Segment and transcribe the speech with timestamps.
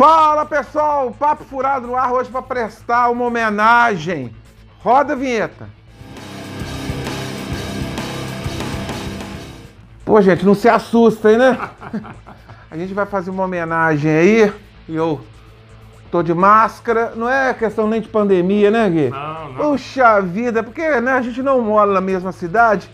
[0.00, 4.34] Fala pessoal, Papo Furado no ar hoje para prestar uma homenagem.
[4.82, 5.68] Roda a vinheta.
[10.02, 11.68] Pô, gente, não se assustem, né?
[12.70, 14.54] A gente vai fazer uma homenagem aí
[14.88, 15.20] e eu
[16.10, 17.12] tô de máscara.
[17.14, 19.10] Não é questão nem de pandemia, né, Gui?
[19.10, 19.72] Não, não.
[19.72, 22.88] Puxa vida, porque né, a gente não mora na mesma cidade.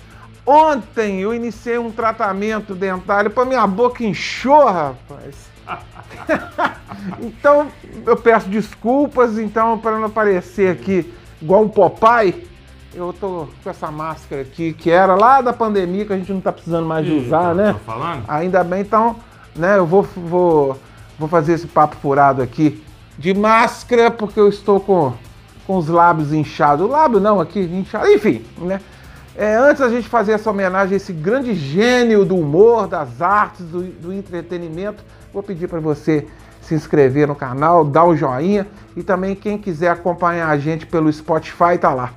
[0.45, 5.55] Ontem eu iniciei um tratamento dentário para minha boca inchou, rapaz.
[7.21, 7.69] então
[8.05, 12.47] eu peço desculpas, então para não aparecer aqui igual um Popeye,
[12.95, 16.41] eu tô com essa máscara aqui que era lá da pandemia que a gente não
[16.41, 17.73] tá precisando mais de usar, tá- né?
[17.75, 18.25] tá falando?
[18.27, 19.17] Ainda bem, então,
[19.55, 19.77] né?
[19.77, 20.79] Eu vou, vou,
[21.19, 22.83] vou fazer esse papo furado aqui
[23.19, 25.13] de máscara porque eu estou com,
[25.67, 26.87] com os lábios inchados.
[26.87, 28.81] O lábio não, aqui inchado, enfim, né?
[29.39, 33.67] É, antes da gente fazer essa homenagem a esse grande gênio do humor, das artes,
[33.67, 35.05] do, do entretenimento,
[35.37, 36.27] vou pedir para você
[36.63, 41.13] se inscrever no canal, dar o joinha e também quem quiser acompanhar a gente pelo
[41.13, 42.11] Spotify tá lá.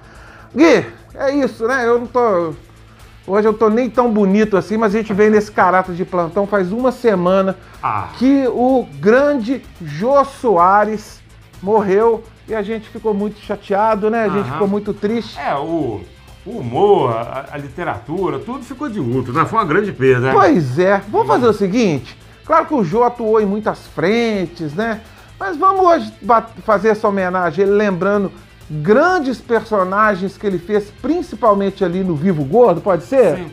[0.56, 1.86] Gui, é isso, né?
[1.86, 2.53] Eu não tô.
[3.28, 6.47] Hoje eu tô nem tão bonito assim, mas a gente vem nesse caráter de plantão
[6.47, 11.20] faz uma semana Ah, que o grande Jô Soares
[11.62, 14.23] morreu e a gente ficou muito chateado, né?
[14.23, 14.53] A gente Aham.
[14.53, 15.38] ficou muito triste.
[15.38, 16.00] é, o,
[16.45, 19.44] o humor, a, a literatura, tudo ficou de luto, né?
[19.45, 20.31] Foi uma grande perda, né?
[20.34, 22.17] Pois é, vamos fazer o seguinte:
[22.50, 25.02] claro que o Jô atuou em muitas frentes, né?
[25.39, 26.11] Mas vamos hoje
[26.66, 28.31] fazer essa homenagem, lembrando
[28.67, 33.38] grandes personagens que ele fez, principalmente ali no Vivo Gordo, pode ser?
[33.38, 33.52] Sim.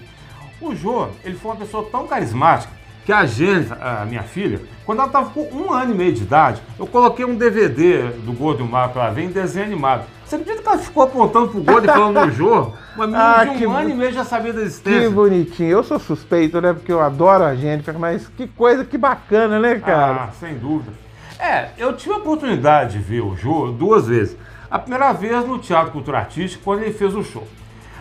[0.63, 2.73] O Jô, ele foi uma pessoa tão carismática
[3.05, 6.23] que a Gênesis, a minha filha, quando ela estava com um ano e meio de
[6.23, 9.67] idade, eu coloquei um DVD do Gordo e o Mar para ela ver em desenho
[9.67, 10.07] animado.
[10.27, 12.73] Você acredita que ela ficou apontando pro Gordo e falando no Jô?
[12.97, 15.11] Uma menina Ah, de um que ano e meio já sabia da Que existência.
[15.11, 15.71] bonitinho.
[15.71, 16.73] Eu sou suspeito, né?
[16.73, 20.25] Porque eu adoro a Jennifer, mas que coisa, que bacana, né, cara?
[20.25, 20.93] Ah, sem dúvida.
[21.39, 24.37] É, eu tive a oportunidade de ver o Jô duas vezes.
[24.69, 27.47] A primeira vez no Teatro Cultura Artística, quando ele fez o show.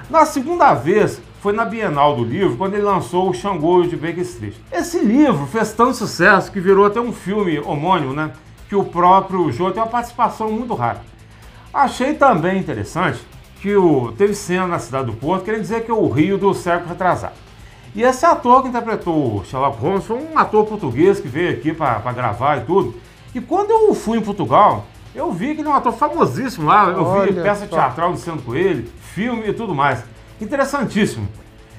[0.10, 4.22] Na segunda vez, foi na Bienal do Livro, quando ele lançou o Xangô de Baker
[4.22, 4.56] Street.
[4.72, 8.32] Esse livro fez tanto sucesso que virou até um filme homônimo, né?
[8.68, 11.02] Que o próprio Jô tem uma participação muito rara.
[11.76, 13.20] Achei também interessante
[13.60, 16.54] que o, teve cena na cidade do Porto querendo dizer que é o Rio do
[16.54, 17.34] século retrasado.
[17.94, 21.74] E esse ator que interpretou o Sherlock Holmes foi um ator português que veio aqui
[21.74, 22.96] para gravar e tudo.
[23.34, 26.86] E quando eu fui em Portugal, eu vi que ele é um ator famosíssimo lá.
[26.86, 27.76] Eu vi Olha peça só.
[27.76, 30.02] teatral iniciando com ele, filme e tudo mais.
[30.40, 31.28] Interessantíssimo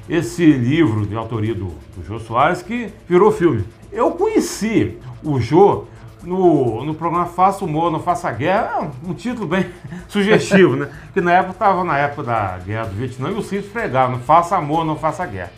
[0.06, 3.64] esse livro de autoria do, do Jô Soares que virou filme.
[3.90, 5.84] Eu conheci o Jô
[6.26, 9.66] no, no programa Faça Humor, Não Faça Guerra, é um, título bem
[10.08, 10.88] sugestivo, né?
[11.14, 14.18] Que na época estava na época da Guerra do Vietnã e o Cid pregava, não
[14.18, 15.52] faça amor, não faça guerra.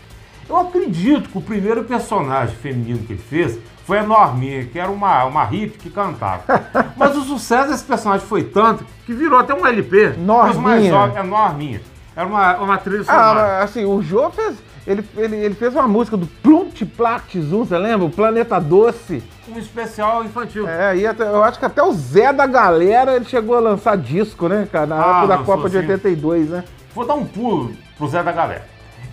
[0.48, 4.90] Eu acredito que o primeiro personagem feminino que ele fez foi a Norminha, que era
[4.90, 6.42] uma, uma hippie que cantava.
[6.96, 10.14] Mas o sucesso desse personagem foi tanto que virou até um LP.
[10.18, 10.60] Norminha.
[10.60, 11.80] Mais jovens- É Norminha.
[12.16, 13.62] Era uma, uma trilha Ah, sonora.
[13.62, 14.56] assim, o Jô fez.
[14.88, 18.06] Ele, ele, ele fez uma música do Plunt Plact Zum, você lembra?
[18.06, 19.22] O Planeta Doce.
[19.46, 20.66] Um especial infantil.
[20.66, 23.98] É, e até- eu acho que até o Zé da galera ele chegou a lançar
[23.98, 24.86] disco, né, cara?
[24.86, 25.78] Na Ah, época da Copa de sim.
[25.86, 26.64] 82, né?
[26.94, 28.64] Vou dar um pulo pro Zé da Galera.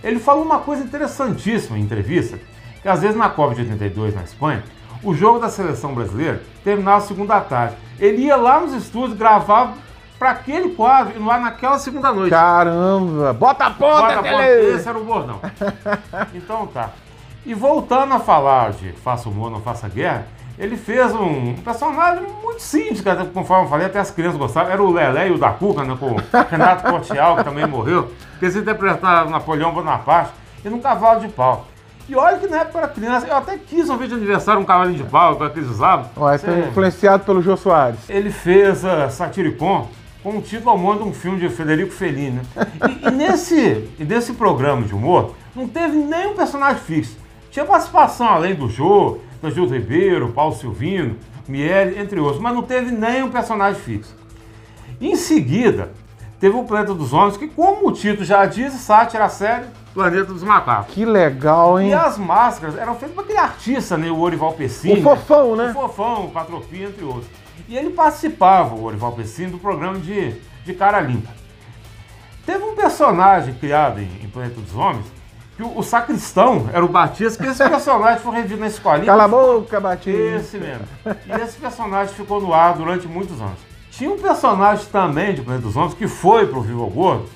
[0.02, 2.38] Ele falou uma coisa interessantíssima em entrevista,
[2.80, 4.64] que às vezes na Copa de 82 na Espanha,
[5.02, 7.74] o jogo da seleção brasileira terminava segunda tarde.
[8.00, 9.74] Ele ia lá nos estúdios, gravava
[10.18, 12.30] para aquele quadro e lá naquela segunda noite.
[12.30, 13.32] Caramba!
[13.32, 15.40] Bota a ponta, Bota a ponta, esse era o bordão.
[16.34, 16.90] Então tá.
[17.44, 20.26] E voltando a falar de Faça Humor, Não Faça Guerra,
[20.58, 24.70] ele fez um personagem muito simples, cara, conforme eu falei, até as crianças gostaram.
[24.70, 26.16] Era o Lelé e o da Cuca, né, com o
[26.50, 30.32] Renato Cortial, que também morreu, que eles interpretaram Napoleão Bonaparte,
[30.64, 31.66] e num cavalo de pau.
[32.08, 34.64] E olha que na época era criança, eu até quis um vídeo de aniversário, um
[34.64, 36.08] cavalinho de pau, que eles usavam.
[36.16, 37.98] Ué, foi influenciado pelo Jô Soares.
[38.08, 39.88] ele fez a Satiricon
[40.26, 42.40] com um título homônimo de um filme de Federico Fellini.
[42.40, 42.42] né?
[42.88, 47.16] E, e nesse, e nesse programa de humor, não teve nenhum personagem fixo.
[47.48, 51.16] Tinha participação além do Jô, do Gil Ribeiro, Paulo Silvino,
[51.46, 54.16] Miele, entre outros, mas não teve nenhum personagem fixo.
[55.00, 55.92] Em seguida,
[56.40, 60.32] teve o Planeta dos Homens, que, como o título já diz, sátira a série Planeta
[60.32, 60.92] dos Macacos.
[60.92, 61.90] Que legal, hein?
[61.90, 64.10] E as máscaras eram feitas por aquele artista, né?
[64.10, 64.98] O Orival Pessini.
[64.98, 65.70] O fofão, né?
[65.70, 67.45] O Fofão, o Patropi, entre outros.
[67.68, 71.30] E ele participava, o Orival Pessini, do programa de, de Cara Limpa.
[72.44, 75.06] Teve um personagem criado em, em Planeta dos Homens,
[75.56, 79.06] que o, o sacristão era o Batista, que esse personagem foi revido na escolinha.
[79.06, 80.36] Cala a boca, Batista.
[80.36, 80.86] Esse mesmo.
[81.04, 83.58] E esse personagem ficou no ar durante muitos anos.
[83.90, 87.28] Tinha um personagem também de Planeta dos Homens que foi pro Vivo Gordo,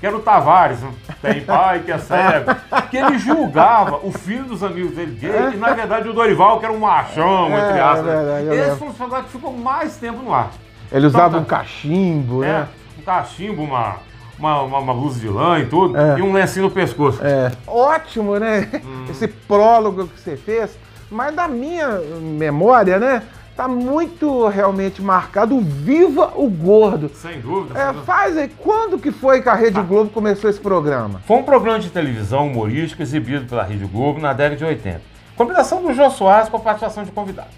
[0.00, 0.90] que era o Tavares, né?
[1.20, 2.54] tem pai que é cego,
[2.90, 6.64] que ele julgava o filho dos amigos dele gay, e na verdade o Dorival, que
[6.66, 8.06] era um machão, entre É, aspas.
[8.08, 10.50] é verdade, Esse foi um personagem que ficou mais tempo no ar.
[10.92, 12.68] Ele usava Então, um cachimbo, É, né?
[12.98, 13.96] um cachimbo, uma,
[14.38, 16.18] uma, uma, uma blusa de lã e tudo, É.
[16.18, 17.18] e um lencinho no pescoço.
[17.22, 17.50] É.
[17.66, 18.68] Ótimo, né?
[19.10, 20.78] Esse prólogo que você fez.
[21.10, 23.22] Mas da minha memória, né?
[23.58, 27.10] Tá muito realmente marcado Viva o Gordo.
[27.12, 27.76] Sem dúvida.
[27.76, 31.20] É, faz aí, quando que foi que a Rede Globo começou esse programa?
[31.26, 35.02] Foi um programa de televisão humorístico exibido pela Rede Globo na década de 80.
[35.34, 37.50] Combinação do Jô Soares com a participação de convidados.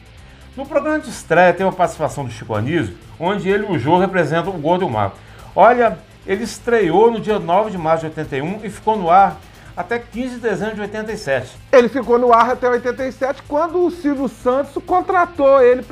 [0.56, 3.99] No programa de estreia teve a participação do Chico Anísio, onde ele e o Jô
[3.99, 5.17] representam o Gordo e o Mago.
[5.55, 9.38] Olha, ele estreou no dia 9 de março de 81 e ficou no ar
[9.81, 11.56] até 15 de dezembro de 87.
[11.73, 15.82] Ele ficou no ar até 87, quando o Silvio Santos contratou ele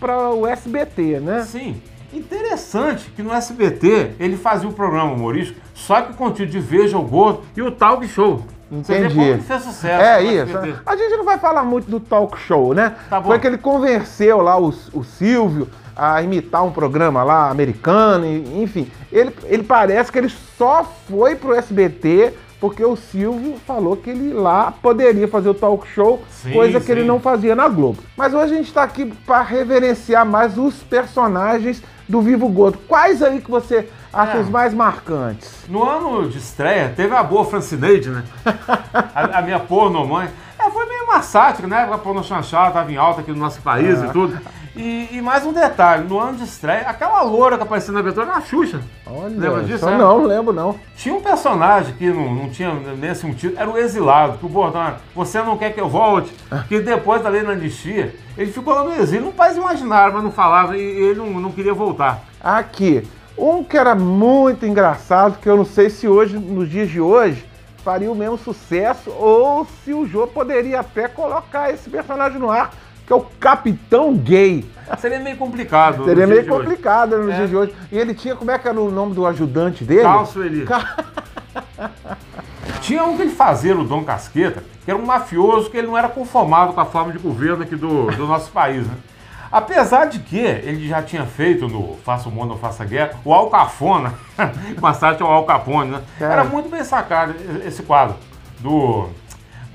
[0.00, 1.42] para o SBT, né?
[1.42, 1.80] Sim.
[2.12, 7.02] Interessante que no SBT ele fazia o programa humorístico, só que contido de Veja o
[7.02, 8.42] Gordo e o Talk Show.
[8.70, 9.14] Você vê Entendi.
[9.14, 10.02] como ele fez sucesso.
[10.02, 10.56] É isso.
[10.56, 10.80] SBT.
[10.84, 12.96] A gente não vai falar muito do talk show, né?
[13.08, 13.22] Tá.
[13.22, 18.90] Foi que ele convenceu lá o, o Silvio a imitar um programa lá americano, enfim.
[19.12, 20.28] Ele, ele parece que ele
[20.58, 25.86] só foi pro SBT porque o Silvio falou que ele lá poderia fazer o talk
[25.88, 27.06] show, Sim, coisa que ele sim.
[27.06, 27.98] não fazia na Globo.
[28.16, 32.78] Mas hoje a gente está aqui para reverenciar mais os personagens do Vivo Gordo.
[32.88, 34.40] Quais aí que você acha É.
[34.40, 35.64] os mais marcantes?
[35.68, 38.24] No ano de estreia, teve a boa Francineide, né?
[39.14, 40.28] a, a minha porno mãe.
[40.58, 41.88] É, foi meio uma sátira, né?
[41.92, 44.06] A porno chanchada estava em alta aqui no nosso país Ah.
[44.06, 44.38] e tudo.
[44.76, 48.26] E, e mais um detalhe, no ano de estreia, aquela loura que apareceu na abertura
[48.26, 48.82] era a Xuxa.
[49.06, 49.96] Lembra Olha, disso, só né?
[49.96, 50.78] não, lembro não.
[50.94, 54.94] Tinha um personagem que não, não tinha nesse sentido, era o exilado, que o bordão
[55.14, 56.30] você não quer que eu volte,
[56.68, 60.22] que depois da lei da anistia, ele ficou lá no exílio, num país imaginário, mas
[60.22, 62.20] não falava e ele não, não queria voltar.
[62.38, 63.02] Aqui,
[63.38, 67.46] um que era muito engraçado, que eu não sei se hoje, nos dias de hoje,
[67.82, 72.72] faria o mesmo sucesso, ou se o Jô poderia até colocar esse personagem no ar,
[73.06, 74.68] que é o Capitão Gay.
[74.98, 75.98] Seria meio complicado.
[75.98, 77.36] no Seria dia meio complicado nos É.
[77.36, 77.74] dias de hoje.
[77.90, 80.02] E ele tinha, como é que era o nome do ajudante dele?
[80.02, 80.64] Calço ele.
[80.64, 80.96] Ca-
[82.80, 85.96] Tinha um que ele fazia, o Dom Casqueta, que era um mafioso que ele não
[85.98, 88.94] era conformado com a forma de governo aqui do, do nosso país, né?
[89.50, 93.12] Apesar de que ele já tinha feito no Faça o Mundo ou Faça a Guerra,
[93.24, 94.12] o Alcafona,
[94.78, 96.02] com a sátira ao Al Capone, né?
[96.18, 96.32] Cara.
[96.32, 98.16] Era muito bem sacado esse quadro
[98.58, 99.08] do,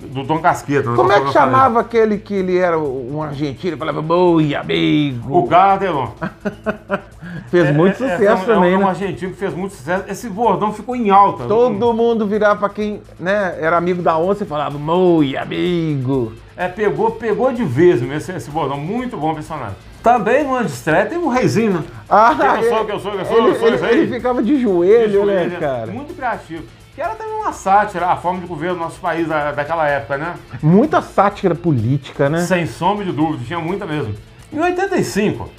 [0.07, 0.89] do Dom Casqueta.
[0.89, 0.95] né?
[0.95, 5.37] Como é que chamava aquele que ele era um argentino, falava, boi, amigo.
[5.37, 6.07] O Gardelon.
[7.49, 8.87] Fez muito É, é, sucesso é um, também, é um né?
[8.87, 10.03] argentino que fez muito sucesso.
[10.07, 11.45] Esse bordão ficou em alta.
[11.45, 16.33] Todo mundo virava pra quem né, era amigo da onça e falava, moi, amigo.
[16.55, 18.77] É, pegou, pegou de vez mesmo esse, esse bordão.
[18.77, 19.75] Muito bom personagem.
[20.03, 21.83] Também no ano de estreia tem um reizinho, né?
[22.09, 23.85] Ah, Que eu sou, que eu sou, que eu sou, ele, eu sou ele- isso
[23.85, 23.97] aí.
[23.99, 25.87] ele ficava de joelho, De joelho, né, cara?
[25.91, 26.63] Muito criativo.
[26.93, 30.17] Que era também uma sátira, a forma de governo do nosso país da, daquela época,
[30.17, 30.35] né?
[30.61, 32.39] Muita sátira política, né?
[32.41, 34.13] Sem sombra de dúvida, tinha muita mesmo.
[34.51, 35.49] Em 85,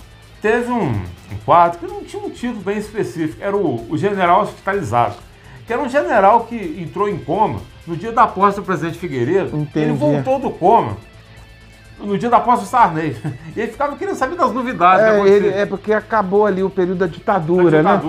[0.43, 4.43] teve um, um quadro que não tinha um título bem específico, era o, o General
[4.43, 5.17] Hospitalizado.
[5.67, 9.57] Que era um general que entrou em coma no dia da posse do presidente Figueiredo.
[9.57, 9.87] Entendi.
[9.87, 10.97] Ele voltou do coma
[11.99, 13.17] no dia da posse do Sarney.
[13.55, 16.99] E ele ficava querendo saber das novidades É, ele, é porque acabou ali o período
[16.99, 18.01] da da ditadura, né?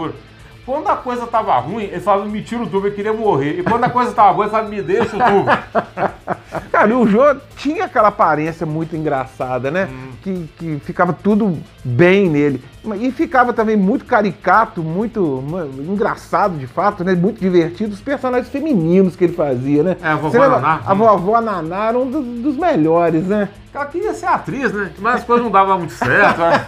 [0.65, 3.59] Quando a coisa tava ruim, ele falava, me tira o tubo, ele queria morrer.
[3.59, 5.45] E quando a coisa tava boa, ele falava, me deixa o tubo.
[6.71, 7.21] Cara, e o Jô
[7.57, 9.89] tinha aquela aparência muito engraçada, né?
[9.91, 10.11] Hum.
[10.21, 12.63] Que, que ficava tudo bem nele.
[12.99, 17.13] E ficava também muito caricato, muito mano, engraçado de fato, né?
[17.13, 17.93] Muito divertido.
[17.93, 19.97] Os personagens femininos que ele fazia, né?
[20.01, 20.49] É, a vovó?
[20.49, 20.81] Naná.
[20.85, 23.49] A vovó Naná era um dos, dos melhores, né?
[23.73, 24.91] Ela queria ser atriz, né?
[24.99, 26.41] Mas as coisas não davam muito certo.
[26.41, 26.67] Ela,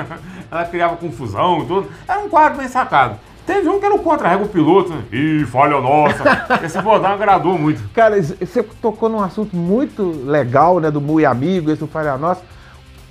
[0.50, 1.90] ela criava confusão e tudo.
[2.08, 3.18] Era um quadro bem sacado.
[3.46, 5.04] Teve um que era o contra-rega o piloto, né?
[5.12, 6.24] Ih, falha nossa.
[6.64, 7.88] Esse bordão agradou muito.
[7.94, 10.90] Cara, você tocou num assunto muito legal, né?
[10.90, 12.42] Do Mui Amigo, esse do Falha Nossa.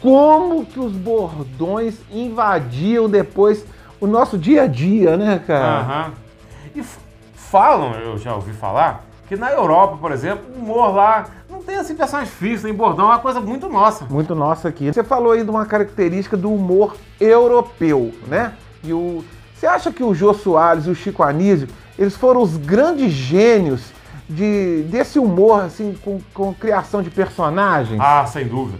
[0.02, 3.66] Como que os bordões invadiam depois
[4.00, 5.80] o nosso dia a dia, né, cara?
[5.80, 6.12] Aham.
[6.76, 6.84] E
[7.34, 11.78] falam, eu já ouvi falar, que na Europa, por exemplo, o humor lá não tem
[11.78, 14.06] assim personagem fixo, nem bordão, é uma coisa muito nossa.
[14.06, 14.92] Muito nossa aqui.
[14.92, 18.54] Você falou aí de uma característica do humor europeu, né?
[18.84, 19.24] E o...
[19.56, 23.82] Você acha que o Jô Soares e o Chico Anísio, eles foram os grandes gênios
[24.30, 28.00] de, desse humor, assim, com, com criação de personagens?
[28.02, 28.80] Ah, sem dúvida.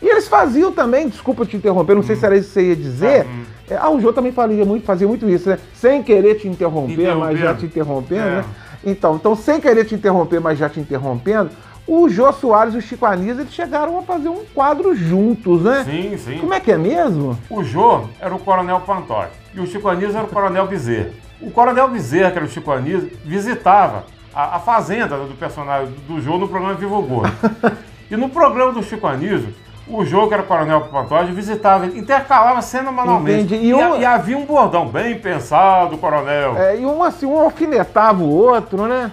[0.00, 2.76] E eles faziam também, desculpa te interromper, não sei se era isso que você ia
[2.76, 3.26] dizer.
[3.26, 3.44] Hum.
[3.68, 5.58] É, Ah, o Jô também fazia muito, fazia muito isso, né?
[5.74, 8.36] Sem querer te interromper, mas já te interrompendo, É.
[8.36, 8.44] né?
[8.84, 11.50] Então, então, sem querer te interromper, mas já te interrompendo,
[11.86, 15.84] o Jô Soares e o Chico Anísio, eles chegaram a fazer um quadro juntos, né?
[15.84, 16.38] Sim, sim.
[16.38, 17.38] Como é que é mesmo?
[17.48, 21.10] O Jô era o Coronel Pantoja e o Chico Anísio era o Coronel Bezerra.
[21.40, 26.20] O Coronel Bezerra, que era o Chico Anísio, visitava a, a fazenda do personagem do
[26.20, 27.32] Jô no programa Vivo Gordo.
[28.10, 29.54] e no programa do Chico Anísio,
[29.88, 33.54] o Jô, que era o Coronel Pantoja, visitava, intercalava cena manualmente.
[33.54, 36.56] E E, um- e havia um bordão bem pensado, Coronel.
[36.56, 39.12] É, e um assim, um alfinetava o outro, né?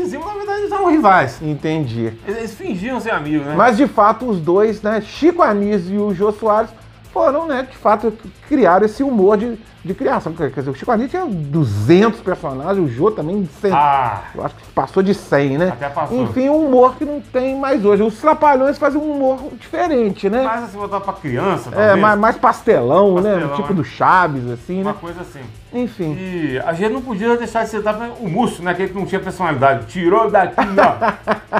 [0.00, 1.40] Vizinhos, na verdade eles eram rivais.
[1.42, 2.12] Entendi.
[2.26, 3.54] Eles, eles fingiam ser amigos, né?
[3.56, 6.70] Mas de fato os dois, né, Chico Anísio e o Jô Soares,
[7.12, 8.12] foram, né, de fato,
[8.48, 10.32] criaram esse humor de, de criação.
[10.32, 13.72] Quer dizer, o Chico Anísio tinha 200 personagens, o Jô também 100.
[13.72, 15.68] Ah, Eu acho que passou de 100, né?
[15.68, 16.22] Até passou.
[16.22, 18.02] Enfim, um humor que não tem mais hoje.
[18.02, 20.42] Os Trapalhões fazem um humor diferente, né?
[20.42, 23.30] mas se botar pra criança, é, talvez, mais, mais pastelão, né?
[23.32, 23.76] Pastelão, Tipo é.
[23.76, 24.98] do Chaves, assim, uma né?
[25.00, 25.40] coisa assim.
[25.72, 26.16] Enfim.
[26.18, 28.72] E a gente não podia deixar de citar o Múcio, né?
[28.72, 29.86] Aquele que não tinha personalidade.
[29.86, 31.59] Tirou daqui, ó.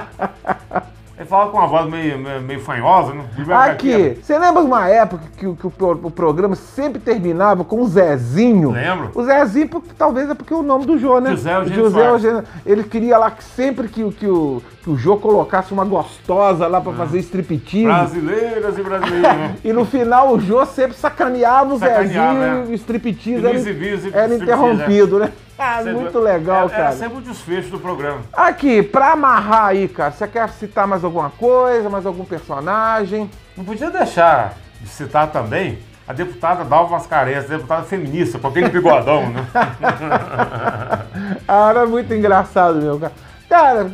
[1.31, 3.23] Falava com uma voz meio, meio, meio fanhosa, né?
[3.53, 5.71] Aqui, você lembra uma época que, o- que o,
[6.03, 8.71] o programa sempre terminava com o Zezinho?
[8.71, 9.11] Lembro.
[9.15, 11.29] O Zezinho, porque, talvez é porque o nome do Jô, né?
[11.31, 12.09] José Eugênio José.
[12.09, 12.43] Eugênio.
[12.65, 16.67] Ele queria lá que sempre que, o- que, o, que o Jô colocasse uma gostosa
[16.67, 17.85] lá pra fazer striptease.
[17.85, 19.55] Brasileiras e brasileiros, né?
[19.63, 22.65] E no final o Jô sempre sacaneava o Sacaneava, Zezinho é.
[22.67, 25.31] e o striptease era, era interrompido, né?
[25.63, 26.83] Ah, Sempre- muito legal, era, cara.
[26.85, 28.21] Era sempre o desfecho do programa.
[28.33, 33.29] Aqui, pra amarrar aí, cara, você quer citar mais alguma coisa, mais algum personagem?
[33.55, 35.77] Não podia deixar de citar também
[36.07, 39.45] a deputada Dalva Mascarenhas, deputada feminista, com aquele bigodão, né?
[41.47, 43.13] Ah, era muito engraçado, meu, cara.
[43.49, 43.91] Cara,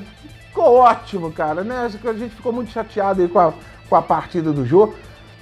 [0.47, 1.85] ficou ótimo, cara, né?
[1.85, 3.53] Acho que a gente ficou muito chateado aí com a,
[3.89, 4.93] com a partida do Jô.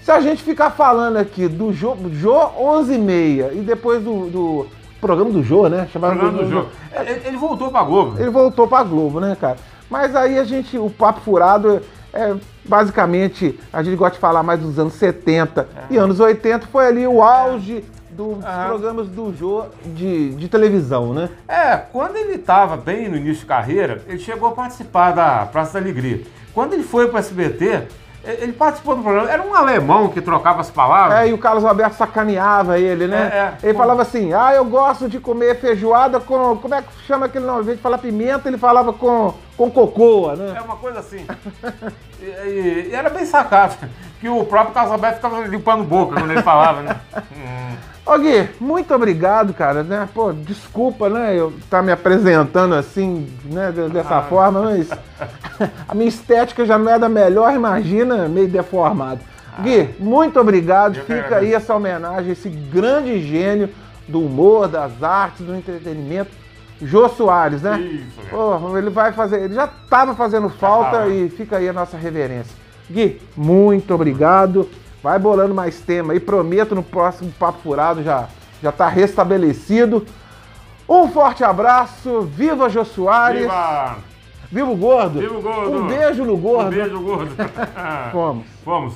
[0.01, 4.29] Se a gente ficar falando aqui do Jô, Jô 11 e meia e depois do,
[4.29, 4.67] do
[5.05, 5.87] programa do Jô, né?
[5.93, 6.69] Chamava Programa do jogo.
[6.93, 8.19] Ele, ele voltou pra Globo.
[8.19, 9.57] Ele voltou pra Globo, né, cara?
[9.89, 11.81] Mas aí a gente, o Papo Furado
[12.11, 12.33] é
[12.63, 17.05] basicamente, a gente gosta de falar mais dos anos 70 e anos 80, foi ali
[17.05, 18.67] o auge dos Aham.
[18.67, 21.29] programas do Jô de, de televisão, né?
[21.47, 25.73] É, quando ele estava bem no início de carreira, ele chegou a participar da Praça
[25.73, 26.21] da Alegria.
[26.53, 27.83] Quando ele foi para o SBT,
[28.25, 29.29] ele participou do programa.
[29.29, 31.19] Era um alemão que trocava as palavras.
[31.19, 33.31] É, e o Carlos Alberto sacaneava ele, né?
[33.33, 33.69] É, é.
[33.69, 37.45] Ele falava assim, ah, eu gosto de comer feijoada com, como é que chama aquele
[37.45, 37.57] nome?
[37.57, 40.53] Ao invés de falar pimenta, ele falava com, com cocoa, né?
[40.57, 41.25] É uma coisa assim.
[42.21, 43.75] e, e- e era bem sacado.
[44.19, 46.95] Que o próprio Carlos Alberto ficava limpando boca quando ele falava, né?
[47.31, 47.75] Hum.
[48.07, 50.07] Ô Gui, muito obrigado, cara, né?
[50.13, 54.21] Pô, desculpa, né, eu estar me apresentando assim, né, de- dessa Ah.
[54.21, 54.89] forma, mas
[55.87, 59.21] a minha estética já não é da melhor, imagina, meio deformado.
[59.59, 63.69] Gui, muito obrigado, Eu fica aí essa homenagem esse grande gênio
[64.07, 66.29] do humor, das artes, do entretenimento,
[66.81, 67.79] Jô Soares, né?
[67.79, 68.19] Isso.
[68.29, 72.55] Pô, ele vai fazer, ele já estava fazendo falta e fica aí a nossa reverência.
[72.89, 74.69] Gui, muito obrigado.
[75.01, 78.27] Vai bolando mais tema aí, prometo no próximo Papo Furado já
[78.61, 80.05] já tá restabelecido.
[80.87, 83.97] Um forte abraço, viva Jô Soares, viva,
[84.51, 84.71] Viva!
[84.71, 85.19] o gordo.
[85.19, 85.77] Viva o gordo!
[85.77, 86.67] Um beijo no gordo.
[86.67, 87.35] Um beijo, gordo!
[88.11, 88.45] Fomos.
[88.65, 88.95] Vamos.